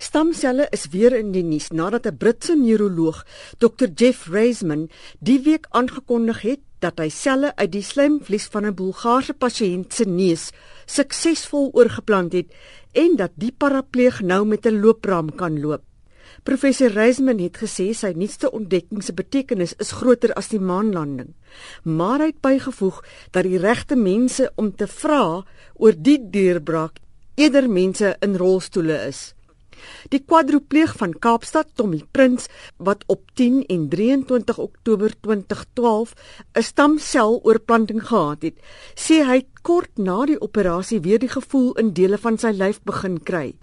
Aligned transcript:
Stamselle 0.00 0.64
is 0.72 0.86
weer 0.94 1.12
in 1.12 1.28
die 1.34 1.42
nuus 1.44 1.66
nadat 1.76 2.06
'n 2.08 2.16
Britse 2.16 2.54
neuroloog, 2.56 3.18
Dr 3.58 3.88
Jeff 3.94 4.28
Reisman, 4.32 4.88
die 5.20 5.40
week 5.44 5.66
aangekondig 5.70 6.40
het 6.42 6.60
dat 6.78 6.98
hy 6.98 7.08
selle 7.12 7.50
uit 7.56 7.72
die 7.72 7.84
slijmvlies 7.84 8.46
van 8.48 8.64
'n 8.64 8.74
Bulgaarse 8.74 9.34
pasiënt 9.34 9.92
se 9.92 10.04
neus 10.08 10.52
suksesvol 10.86 11.68
oorgeplant 11.72 12.32
het 12.32 12.48
en 12.92 13.16
dat 13.16 13.32
die 13.34 13.52
parapleeg 13.52 14.22
nou 14.22 14.46
met 14.46 14.66
'n 14.66 14.80
loopraam 14.80 15.34
kan 15.36 15.60
loop. 15.60 15.82
Professor 16.42 16.88
Reisman 16.88 17.38
het 17.38 17.58
gesê 17.58 17.92
sy 17.92 18.12
nuutste 18.16 18.50
ontdekking 18.50 19.02
se 19.04 19.12
betekenis 19.12 19.74
is 19.78 19.92
groter 19.92 20.32
as 20.32 20.48
die 20.48 20.60
maanlanding, 20.60 21.34
maar 21.82 22.20
hy 22.20 22.26
het 22.26 22.40
bygevoeg 22.40 23.04
dat 23.30 23.42
die 23.42 23.58
regte 23.58 23.96
mense 23.96 24.52
om 24.56 24.72
te 24.76 24.86
vra 24.86 25.44
oor 25.74 25.92
die 25.96 26.30
deurbraak 26.30 26.96
eerder 27.34 27.70
mense 27.70 28.16
in 28.20 28.36
rolstoele 28.36 29.06
is. 29.06 29.34
Die 30.08 30.20
kwadropleeg 30.20 30.96
van 30.96 31.12
Kaapstad, 31.18 31.68
Tommy 31.74 32.02
Prins, 32.12 32.48
wat 32.76 33.04
op 33.06 33.30
10 33.34 33.66
en 33.66 33.88
23 33.88 34.58
Oktober 34.58 35.14
2012 35.20 36.14
'n 36.54 36.62
stamseloorplanting 36.62 38.02
gehad 38.06 38.42
het, 38.42 38.56
sê 38.94 39.24
hy 39.24 39.46
kort 39.62 39.98
na 39.98 40.24
die 40.26 40.40
operasie 40.40 41.00
weer 41.00 41.18
die 41.18 41.28
gevoel 41.28 41.72
in 41.72 41.92
dele 41.92 42.18
van 42.18 42.38
sy 42.38 42.50
lyf 42.52 42.80
begin 42.82 43.22
kry. 43.22 43.54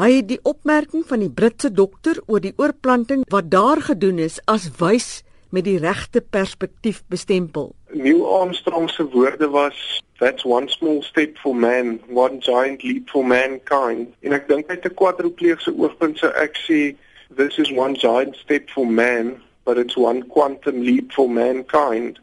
Hy 0.00 0.12
het 0.12 0.28
die 0.28 0.40
opmerking 0.42 1.02
van 1.06 1.20
die 1.20 1.30
Britse 1.30 1.72
dokter 1.72 2.22
oor 2.26 2.40
die 2.40 2.54
oorplanting 2.56 3.24
wat 3.28 3.50
daar 3.50 3.80
gedoen 3.80 4.18
is 4.18 4.40
as 4.46 4.70
wys 4.78 5.22
met 5.50 5.64
die 5.64 5.78
regte 5.78 6.20
perspektief 6.20 7.02
bestempel. 7.06 7.74
Neil 7.92 8.22
Armstrong 8.40 8.90
se 8.90 9.08
woorde 9.08 9.48
was 9.50 10.02
that's 10.18 10.44
one 10.44 10.68
small 10.68 11.02
step 11.02 11.36
for 11.38 11.54
man, 11.54 12.00
one 12.08 12.40
giant 12.40 12.82
leap 12.82 13.10
for 13.10 13.24
mankind. 13.24 14.14
En 14.20 14.32
ek 14.32 14.48
dink 14.48 14.70
uit 14.70 14.84
'n 14.84 14.94
kwadropleegse 14.94 15.72
oogpunt 15.76 16.18
sou 16.18 16.30
ek 16.30 16.56
sê 16.66 16.94
this 17.36 17.58
is 17.58 17.70
one 17.72 17.94
giant 17.94 18.36
step 18.36 18.70
for 18.70 18.86
man, 18.86 19.42
but 19.64 19.78
it's 19.78 19.96
one 19.96 20.22
quantum 20.22 20.82
leap 20.82 21.12
for 21.12 21.30
mankind. 21.30 22.20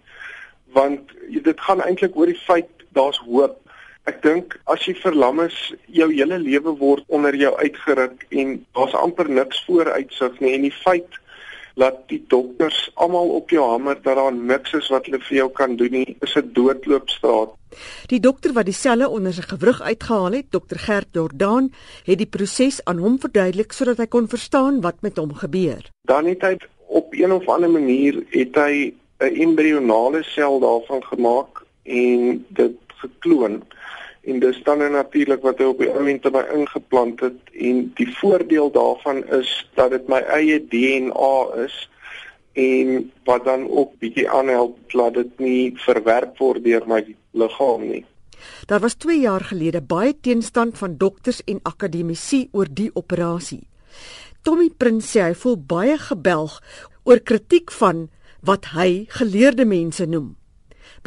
Want 0.74 1.12
dit 1.30 1.62
gaan 1.62 1.82
eintlik 1.82 2.16
oor 2.16 2.26
die 2.26 2.44
feit 2.48 2.70
daar's 2.94 3.18
hoop. 3.18 3.60
Ek 4.08 4.22
dink 4.24 4.56
as 4.72 4.86
jy 4.88 4.94
verlam 4.96 5.40
is, 5.44 5.56
jou 5.86 6.08
hele 6.14 6.38
lewe 6.40 6.72
word 6.80 7.04
onder 7.08 7.36
jou 7.36 7.52
uitgeruk 7.60 8.24
en 8.30 8.66
daar's 8.78 8.94
amper 8.96 9.30
niks 9.30 9.66
vooruitsig 9.66 10.40
nie 10.40 10.54
en 10.54 10.62
die 10.62 10.78
feit 10.84 11.20
laat 11.78 11.98
die 12.10 12.24
dokters 12.28 12.78
almal 12.98 13.30
op 13.38 13.52
jou 13.54 13.64
hamer 13.70 14.00
dat 14.02 14.18
daar 14.18 14.34
niks 14.34 14.74
is 14.74 14.90
wat 14.94 15.06
hulle 15.06 15.20
vir 15.28 15.38
jou 15.38 15.48
kan 15.60 15.76
doen 15.78 15.94
nie. 15.94 16.18
Is 16.26 16.36
'n 16.36 16.50
doodloopstraat. 16.54 17.54
Die 18.08 18.20
dokter 18.20 18.54
wat 18.54 18.66
die 18.66 18.74
selle 18.74 19.10
onder 19.10 19.34
sy 19.34 19.42
gewrig 19.42 19.82
uitgehaal 19.82 20.32
het, 20.32 20.52
dokter 20.52 20.80
Gert 20.80 21.08
Jordaan, 21.12 21.70
het 22.06 22.18
die 22.18 22.30
proses 22.38 22.82
aan 22.86 22.98
hom 22.98 23.20
verduidelik 23.20 23.72
sodat 23.72 23.98
hy 23.98 24.08
kon 24.08 24.28
verstaan 24.28 24.82
wat 24.82 25.02
met 25.02 25.18
hom 25.18 25.34
gebeur. 25.34 25.86
Dan 26.02 26.26
het 26.26 26.42
hy 26.42 26.58
op 26.88 27.14
een 27.14 27.32
of 27.32 27.48
ander 27.50 27.70
manier 27.70 28.24
het 28.30 28.56
hy 28.56 28.94
'n 29.20 29.36
embrionale 29.42 30.24
sel 30.24 30.60
daarvan 30.60 31.04
gemaak 31.04 31.66
en 31.84 32.46
dit 32.50 32.78
gekloon 33.02 33.62
en 34.28 34.40
dis 34.44 34.58
dan 34.64 34.84
natuurlik 34.92 35.42
wat 35.42 35.62
hy 35.62 35.68
op 35.72 35.80
die 35.80 35.90
oomblik 35.92 36.26
by 36.36 36.44
ingeplant 36.56 37.22
het 37.24 37.54
en 37.54 37.86
die 37.96 38.10
voordeel 38.20 38.72
daarvan 38.76 39.24
is 39.38 39.52
dat 39.80 39.94
dit 39.96 40.10
my 40.12 40.20
eie 40.36 40.60
DNA 40.60 41.38
is 41.64 41.78
en 42.58 43.12
wat 43.30 43.46
dan 43.46 43.68
ook 43.70 43.94
bietjie 44.02 44.28
aanhelp 44.30 44.76
dat 44.92 45.16
dit 45.16 45.40
nie 45.40 45.64
verwerp 45.86 46.40
word 46.42 46.64
deur 46.66 46.88
my 46.90 47.04
liggaam 47.38 47.88
nie. 47.88 48.04
Daar 48.68 48.82
was 48.84 48.98
2 49.00 49.20
jaar 49.22 49.46
gelede 49.48 49.82
baie 49.82 50.14
teenstand 50.22 50.78
van 50.78 50.98
dokters 50.98 51.44
en 51.46 51.60
akademici 51.64 52.48
oor 52.52 52.68
die 52.70 52.90
operasie. 52.94 53.68
Tommy 54.42 54.70
Prins 54.78 55.08
sê 55.12 55.24
hy 55.30 55.36
voel 55.36 55.58
baie 55.58 55.98
gebelg 56.02 56.60
oor 57.04 57.24
kritiek 57.24 57.72
van 57.80 58.08
wat 58.42 58.74
hy 58.76 59.06
geleerde 59.20 59.66
mense 59.66 60.06
noem. 60.06 60.36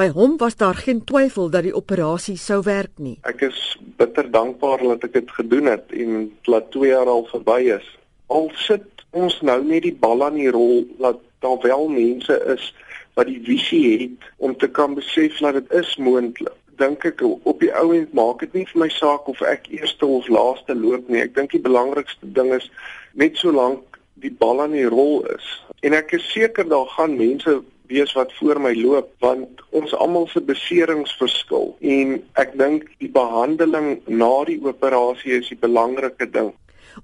By 0.00 0.08
hom 0.16 0.38
was 0.40 0.56
daar 0.56 0.74
geen 0.74 1.05
twyfel 1.05 1.50
dat 1.52 1.66
die 1.66 1.74
operasie 1.77 2.38
sou 2.40 2.62
werk 2.64 2.96
nie. 2.96 3.18
Ek 3.28 3.42
is 3.44 3.58
bitter 4.00 4.30
dankbaar 4.33 4.80
dat 4.80 5.02
ek 5.11 5.16
dit 5.18 5.33
gedoen 5.36 5.66
het 5.68 5.90
en 5.92 6.30
dat 6.48 6.70
2 6.72 6.88
jaar 6.88 7.08
al 7.12 7.27
verby 7.28 7.58
is. 7.74 7.88
Al 8.33 8.48
sit 8.56 9.02
ons 9.12 9.34
nou 9.44 9.58
net 9.60 9.83
die 9.84 9.92
bal 9.92 10.24
aan 10.24 10.39
die 10.40 10.48
rol 10.55 10.86
dat 11.02 11.18
daar 11.44 11.58
wel 11.60 11.90
mense 11.92 12.39
is 12.55 12.70
wat 13.18 13.28
die 13.28 13.42
visie 13.44 13.83
het 13.90 14.24
om 14.39 14.55
te 14.56 14.70
kan 14.78 14.96
besef 14.96 15.36
dat 15.44 15.58
dit 15.58 15.74
is 15.83 15.90
moontlik. 16.00 16.56
Dink 16.80 17.05
ek 17.05 17.20
op 17.27 17.60
die 17.60 17.72
ou 17.77 17.90
end 17.92 18.14
maak 18.16 18.40
dit 18.46 18.56
nie 18.56 18.64
vir 18.70 18.80
my 18.86 18.89
saak 18.94 19.28
of 19.28 19.42
ek 19.44 19.68
eerste 19.68 20.08
of 20.08 20.30
laaste 20.33 20.78
loop 20.78 21.12
nie. 21.12 21.20
Ek 21.27 21.36
dink 21.36 21.52
die 21.52 21.60
belangrikste 21.60 22.30
ding 22.39 22.55
is 22.56 22.70
net 23.12 23.36
solank 23.36 24.00
die 24.24 24.33
bal 24.33 24.64
aan 24.64 24.72
die 24.72 24.89
rol 24.89 25.27
is. 25.36 25.52
En 25.84 25.92
ek 25.92 26.16
is 26.16 26.24
seker 26.33 26.64
daar 26.72 26.89
gaan 26.96 27.20
mense 27.20 27.58
wees 27.90 28.12
wat 28.17 28.33
voor 28.39 28.61
my 28.62 28.73
loop 28.78 29.11
want 29.24 29.62
ons 29.77 29.95
almal 29.95 30.28
se 30.30 30.40
beserings 30.40 31.12
verskil 31.18 31.74
en 31.95 32.17
ek 32.42 32.56
dink 32.58 32.89
die 33.02 33.11
behandeling 33.12 34.01
na 34.06 34.33
die 34.48 34.61
operasie 34.62 35.39
is 35.40 35.51
die 35.52 35.58
belangrike 35.61 36.30
ding. 36.30 36.52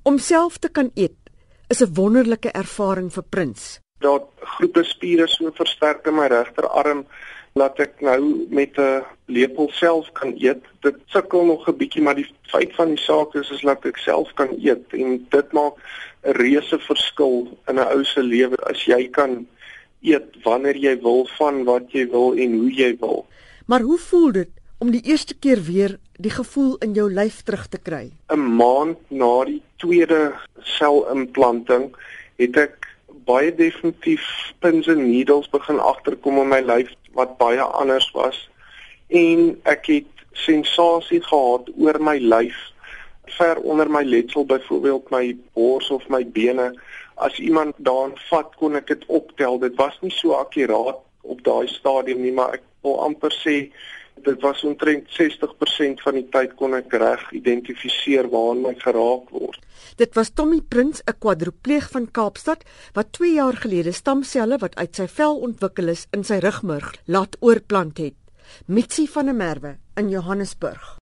Om 0.03 0.19
self 0.19 0.59
te 0.63 0.71
kan 0.71 0.91
eet 0.95 1.19
is 1.69 1.83
'n 1.83 1.95
wonderlike 1.95 2.51
ervaring 2.53 3.11
vir 3.13 3.25
Prins. 3.31 3.81
Daar 4.01 4.23
groepe 4.41 4.85
spiere 4.85 5.27
so 5.29 5.51
versterk 5.51 6.07
in 6.07 6.15
my 6.15 6.27
regterarm 6.27 7.07
laat 7.57 7.79
ek 7.81 8.01
nou 8.01 8.47
met 8.51 8.79
'n 8.79 9.05
lepel 9.27 9.71
self 9.73 10.13
kan 10.13 10.35
eet. 10.37 10.63
Dit 10.81 10.97
sukkel 11.07 11.45
nog 11.45 11.69
'n 11.69 11.77
bietjie 11.77 12.03
maar 12.03 12.15
die 12.15 12.31
feit 12.43 12.75
van 12.75 12.89
die 12.89 13.05
saak 13.09 13.35
is 13.35 13.51
is 13.51 13.61
dat 13.61 13.85
ek 13.85 13.97
self 13.97 14.35
kan 14.35 14.53
eet 14.61 14.93
en 14.93 15.27
dit 15.31 15.53
maak 15.53 15.75
'n 16.25 16.33
reuse 16.33 16.79
verskil 16.79 17.59
in 17.69 17.79
'n 17.79 17.89
ou 17.95 18.05
se 18.05 18.23
lewe 18.23 18.57
as 18.71 18.85
jy 18.85 19.09
kan 19.09 19.47
eet 20.01 20.37
wanneer 20.45 20.77
jy 20.77 20.97
wil 21.03 21.27
van 21.39 21.65
wat 21.65 21.93
jy 21.93 22.07
wil 22.11 22.35
en 22.35 22.59
hoe 22.61 22.73
jy 22.73 22.97
wil. 23.01 23.25
Maar 23.67 23.81
hoe 23.81 23.99
voel 23.99 24.33
dit 24.33 24.51
om 24.79 24.91
die 24.91 25.03
eerste 25.05 25.35
keer 25.35 25.63
weer 25.63 25.99
die 26.21 26.31
gevoel 26.31 26.77
in 26.85 26.93
jou 26.95 27.09
lyf 27.13 27.43
terug 27.43 27.67
te 27.69 27.79
kry? 27.79 28.11
'n 28.33 28.57
Maand 28.57 28.99
na 29.11 29.45
die 29.45 29.63
tweede 29.77 30.33
selimplanting 30.61 31.95
het 32.37 32.57
ek 32.57 32.87
baie 33.27 33.55
definitief 33.55 34.23
pins 34.61 34.87
en 34.87 35.03
needles 35.11 35.49
begin 35.51 35.81
agterkom 35.81 36.39
in 36.39 36.49
my 36.49 36.61
lyf 36.61 36.93
wat 37.13 37.39
baie 37.39 37.61
anders 37.61 38.11
was 38.15 38.49
en 39.09 39.57
ek 39.65 39.87
het 39.87 40.25
sensasie 40.33 41.21
gehad 41.25 41.71
oor 41.77 41.99
my 42.01 42.19
lyf 42.19 42.57
ver 43.39 43.57
onder 43.57 43.91
my 43.91 44.05
letsel 44.05 44.47
byvoorbeeld 44.47 45.11
my 45.11 45.37
bors 45.55 45.91
of 45.91 46.07
my 46.09 46.23
bene 46.25 46.73
as 47.17 47.39
iemand 47.41 47.75
daarin 47.79 48.17
vat 48.31 48.57
kon 48.61 48.77
ek 48.77 48.89
dit 48.93 49.05
optel. 49.09 49.59
Dit 49.59 49.77
was 49.81 49.97
nie 50.03 50.13
so 50.15 50.37
akkuraat 50.37 51.01
op 51.27 51.45
daai 51.45 51.67
stadium 51.69 52.23
nie 52.23 52.35
maar 52.35 52.59
ek 52.59 52.65
wil 52.87 53.01
amper 53.03 53.35
sê 53.35 53.57
dit 54.27 54.43
was 54.45 54.63
omtrent 54.65 55.09
60% 55.13 56.03
van 56.05 56.17
die 56.17 56.27
tyd 56.33 56.55
kon 56.57 56.77
ek 56.79 56.95
reg 57.01 57.23
identifiseer 57.37 58.31
waar 58.33 58.57
my 58.57 58.73
geraak 58.81 59.31
word. 59.35 59.61
Dit 60.01 60.17
was 60.17 60.33
Tommy 60.33 60.61
Prins 60.61 61.03
'n 61.05 61.19
kwadropleeg 61.19 61.91
van 61.95 62.11
Kaapstad 62.11 62.65
wat 62.95 63.13
2 63.13 63.33
jaar 63.41 63.57
gelede 63.65 63.93
stamselle 63.93 64.59
wat 64.59 64.77
uit 64.77 64.97
sy 64.97 65.07
vel 65.07 65.37
ontwikkel 65.49 65.89
is 65.89 66.07
in 66.13 66.25
sy 66.25 66.39
rugmurg 66.39 66.95
laat 67.07 67.37
oorplant 67.41 67.99
het. 67.99 68.17
Mitsi 68.67 69.07
van 69.07 69.27
der 69.27 69.35
Merwe 69.35 69.77
in 69.97 70.09
Johannesburg 70.09 70.95